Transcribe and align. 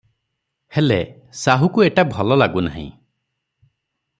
ହେଲେ; 0.77 0.97
ସାହୁକୁ 1.41 1.85
ଏଟା 1.89 2.07
ଭଲ 2.15 2.39
ଲାଗୁନାହିଁ। 2.43 2.89